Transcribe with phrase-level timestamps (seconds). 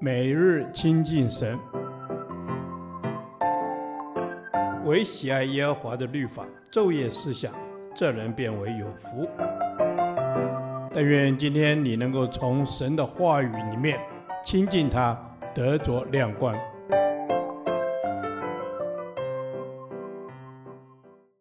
[0.00, 1.58] 每日亲近神，
[4.84, 7.52] 唯喜爱耶和华的律法，昼夜思想，
[7.94, 9.28] 这人便为有福。
[10.92, 13.98] 但愿今天你能够从神的话语里面
[14.44, 15.18] 亲近他，
[15.54, 16.54] 得着亮光。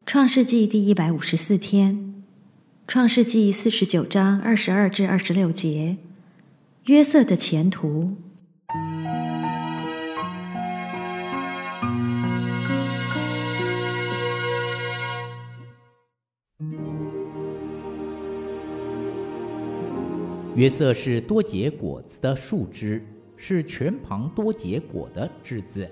[0.05, 2.23] 创世纪第一百五十四天，
[2.87, 5.97] 创世纪四十九章二十二至二十六节，
[6.88, 8.13] 约瑟的前途。
[20.56, 23.01] 约瑟是多结果子的树枝，
[23.37, 25.89] 是全旁多结果的枝子，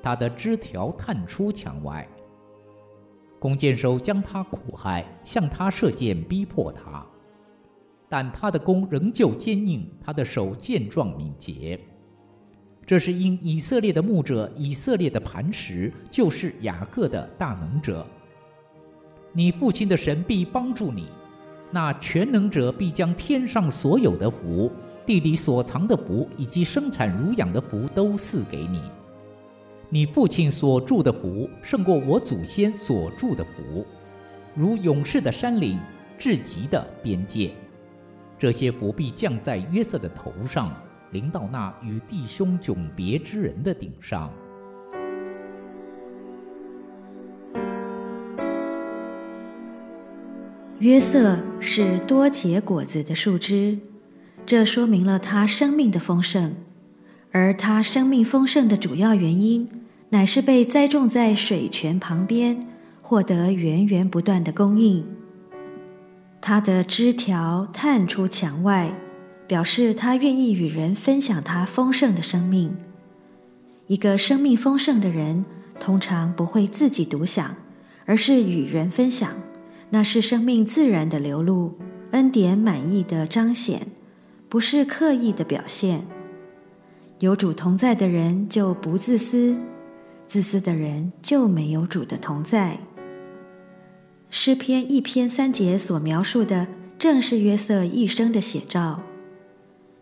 [0.00, 2.06] 它的枝条探出墙外。
[3.40, 7.04] 弓箭手将他苦害，向他射箭，逼迫他，
[8.10, 11.80] 但他的弓仍旧坚硬，他的手健壮敏捷。
[12.84, 18.04] 这是因以色列的牧者，以色列的磐石，就是雅各的大能者。
[19.32, 21.06] 你父亲的神必帮助你。
[21.70, 24.68] 那全能者必将天上所有的福、
[25.06, 28.82] 地里所藏的福以及生产乳养的福都赐给你。
[29.88, 33.86] 你父亲所住的福胜过我祖先所住的福，
[34.56, 35.78] 如永世的山岭、
[36.18, 37.52] 至极的边界。
[38.40, 40.74] 这些福必降在约瑟的头上，
[41.10, 44.30] 临到那与弟兄迥别之人的顶上。
[50.78, 53.78] 约瑟是多结果子的树枝，
[54.46, 56.54] 这说明了他生命的丰盛，
[57.32, 59.68] 而他生命丰盛的主要原因，
[60.08, 62.66] 乃是被栽种在水泉旁边，
[63.02, 65.04] 获得源源不断的供应。
[66.40, 68.92] 他的枝条探出墙外，
[69.46, 72.74] 表示他愿意与人分享他丰盛的生命。
[73.86, 75.44] 一个生命丰盛的人，
[75.78, 77.54] 通常不会自己独享，
[78.06, 79.30] 而是与人分享。
[79.90, 81.76] 那是生命自然的流露，
[82.12, 83.88] 恩典满意的彰显，
[84.48, 86.06] 不是刻意的表现。
[87.18, 89.54] 有主同在的人就不自私，
[90.28, 92.78] 自私的人就没有主的同在。
[94.32, 96.64] 诗篇一篇三节所描述的，
[96.96, 99.00] 正是约瑟一生的写照。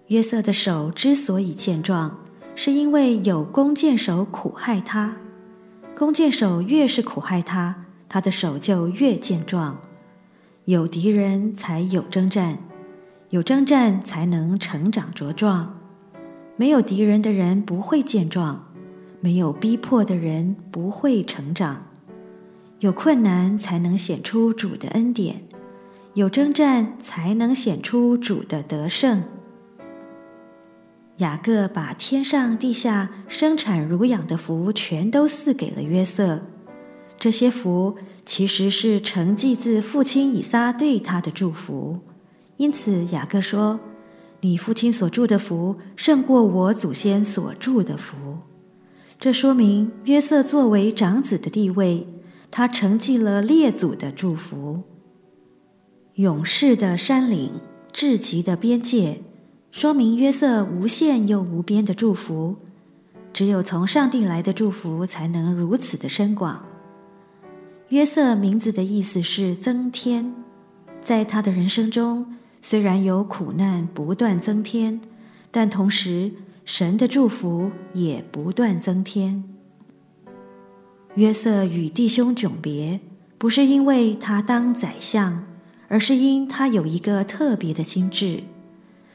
[0.08, 2.14] 约瑟的手之所以健壮，
[2.54, 5.16] 是因为有弓箭手苦害他，
[5.96, 7.74] 弓箭手越是苦害他，
[8.06, 9.78] 他的手就越健壮，
[10.66, 12.58] 有敌人才有征战，
[13.30, 15.74] 有征战才能成长茁壮。
[16.56, 18.70] 没有敌人的人不会健壮，
[19.20, 21.87] 没有逼迫的人不会成长。
[22.80, 25.42] 有困难才能显出主的恩典，
[26.14, 29.22] 有征战才能显出主的得胜。
[31.16, 36.40] 雅各把天上地下生产乳养的福全都赐给了约瑟。
[37.18, 41.98] 这些福其实是承继自父亲以撒对他的祝福，
[42.58, 43.80] 因此雅各说
[44.40, 48.14] ：“你父亲所祝的福胜过我祖先所祝的福。”
[49.18, 52.06] 这说明约瑟作为长子的地位，
[52.50, 54.82] 他承继了列祖的祝福。
[56.14, 57.60] 永世的山岭，
[57.92, 59.20] 至极的边界，
[59.70, 62.56] 说明约瑟无限又无边的祝福。
[63.32, 66.64] 只有从上帝来的祝福，才能如此的深广。
[67.90, 70.34] 约瑟名字的意思是增添，
[71.04, 75.00] 在他的人生中，虽然有苦难不断增添，
[75.50, 76.32] 但同时
[76.64, 79.44] 神的祝福也不断增添。
[81.18, 83.00] 约瑟与弟兄迥别，
[83.38, 85.44] 不是因为他当宰相，
[85.88, 88.44] 而是因他有一个特别的心智。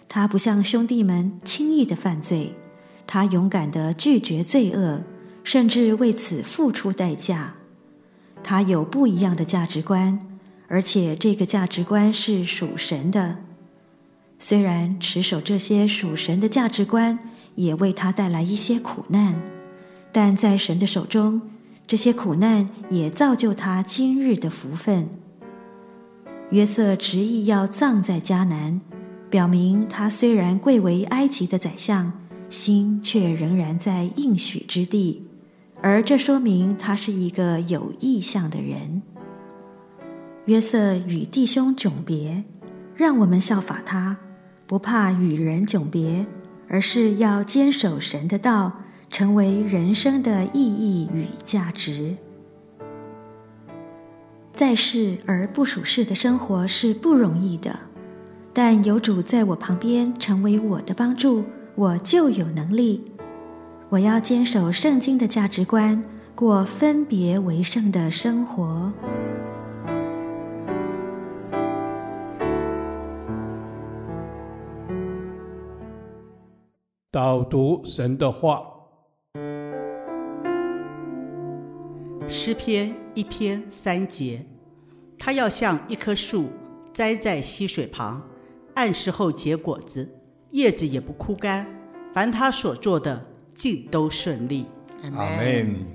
[0.09, 2.55] 他不像兄弟们轻易的犯罪，
[3.07, 5.01] 他勇敢地拒绝罪恶，
[5.45, 7.53] 甚至为此付出代价。
[8.43, 10.19] 他有不一样的价值观，
[10.67, 13.37] 而且这个价值观是属神的。
[14.39, 17.17] 虽然持守这些属神的价值观
[17.55, 19.41] 也为他带来一些苦难，
[20.11, 21.41] 但在神的手中，
[21.85, 25.07] 这些苦难也造就他今日的福分。
[26.51, 28.79] 约瑟执意要葬在迦南，
[29.29, 32.11] 表明他虽然贵为埃及的宰相，
[32.49, 35.27] 心却仍然在应许之地。
[35.81, 39.01] 而这说明他是一个有意向的人。
[40.45, 42.43] 约瑟与弟兄迥别，
[42.95, 44.17] 让我们效法他，
[44.65, 46.25] 不怕与人迥别，
[46.69, 48.71] 而是要坚守神的道，
[49.13, 52.15] 成为人生的意义与价值。
[54.51, 57.77] 在世而不属世的生活是不容易的，
[58.51, 61.43] 但有主在我旁边，成为我的帮助，
[61.75, 63.05] 我就有能力。
[63.89, 68.91] 我要坚守圣经的价值观，过分别为圣的生活。
[77.11, 78.72] 导读神的话，
[82.27, 84.45] 诗篇一篇三节，
[85.19, 86.49] 他要像一棵树
[86.93, 88.21] 栽在溪水旁，
[88.75, 90.09] 按时候结果子，
[90.51, 91.65] 叶子也不枯干，
[92.13, 93.23] 凡他所做的
[93.53, 94.65] 尽都顺利。
[95.03, 95.85] 阿门。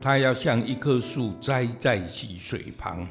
[0.00, 3.06] 他要像一棵树栽在溪水旁，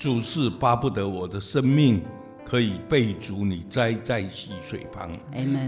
[0.00, 2.02] 主是巴不得我的生命。
[2.48, 5.10] 可以被主你栽在溪水旁。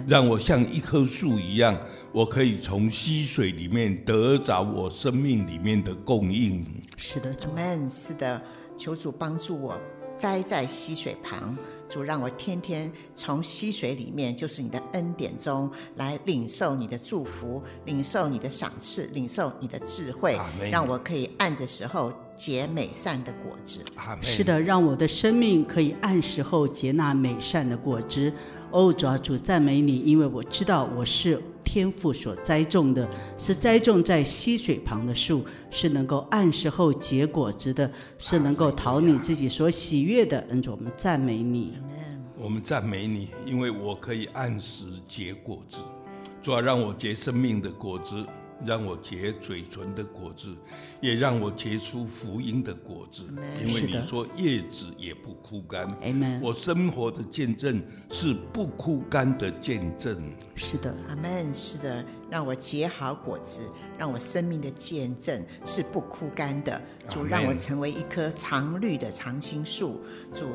[0.09, 1.79] 让我像一棵树一样，
[2.11, 6.65] 我可以从溪水里面得着我生命里面的供应。
[6.97, 7.49] 是的，主。
[7.51, 7.89] Amen。
[7.91, 8.41] 是的，
[8.79, 9.79] 求主帮助我
[10.21, 11.57] 栽在溪水旁。
[11.89, 20.39] 主让我天天从溪水里面，就是你的恩典中来领受你的祝福，领受你的赏赐，领受你的智慧，
[20.71, 23.81] 让我可以按着时候结美善的果子。
[24.21, 28.33] 是的，让我的生命可以按时候结那美善的果子。
[28.71, 33.09] 哦，主啊，主赞美你，因为我知道我是天赋所栽种的，
[33.39, 37.89] 是栽种在溪水旁的树，是能够按时候结果子的，
[38.19, 40.45] 是能够讨你自己所喜悦的。
[40.49, 41.75] 恩主，我们赞美你。
[42.37, 45.79] 我们赞美你，因为我可以按时结果子，
[46.43, 48.27] 主要让我结生命的果子，
[48.65, 50.55] 让我结嘴唇的果子，
[51.01, 53.25] 也让我结出福音的果子。
[53.65, 55.89] 因为你说叶子也不枯干。
[56.41, 60.33] 我生活的见证是不枯干的见证。
[60.57, 61.55] 是的，阿门。
[61.55, 63.63] 是的，让我结好果子，
[63.99, 66.81] 让我生命的见证是不枯干的。
[67.09, 70.01] 主让我成为一棵常绿的常青树。
[70.35, 70.47] 主。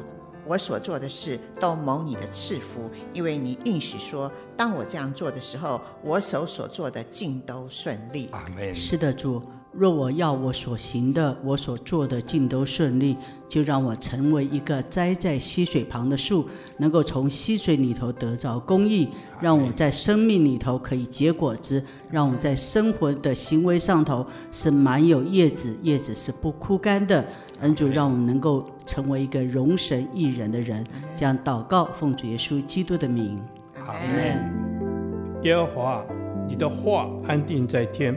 [0.46, 8.30] 我所做的事都蒙你的赐福，因为你应许说，当我这样做的时候，我手所做的尽都顺利。
[8.32, 8.74] 阿门。
[8.76, 9.42] 是的，主。
[9.78, 13.18] 若我要我所行的，我所做的尽都顺利，
[13.50, 16.46] 就让我成为一个栽在溪水旁的树，
[16.78, 19.10] 能够从溪水里头得着公益，
[19.42, 27.26] 让我在生命里头可以结果子，让我在生活的行为上头是满有叶子，叶子是不枯干的。
[27.60, 30.86] 恩主，让我们能够成为一个容神益人的人。
[31.18, 33.38] 这样祷告，奉主耶稣基督的名。
[33.86, 35.42] 阿门。
[35.44, 36.06] 耶和华，
[36.48, 38.16] 你的话安定在天。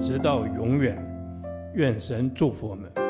[0.00, 0.96] 直到永远，
[1.74, 3.07] 愿神祝福我们。